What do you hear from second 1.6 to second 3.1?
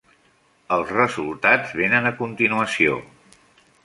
venen a continuació.